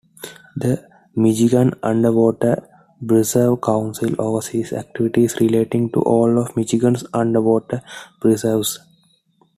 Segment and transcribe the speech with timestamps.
[0.55, 0.83] The
[1.15, 2.67] Michigan Underwater
[3.07, 7.83] Preserve Council oversees activities relating to all of Michigan's Underwater
[8.19, 8.79] Preserves.